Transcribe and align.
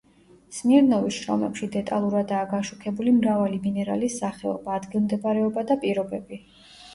სმირნოვის 0.59 1.17
შრომებში 1.25 1.67
დეტალურადაა 1.75 2.47
გაშუქებული 2.53 3.13
მრავალი 3.19 3.61
მინერალის 3.67 4.17
სახეობა, 4.23 4.75
ადგილმდებარეობა 4.83 5.67
და 5.75 5.79
პირობები. 5.87 6.43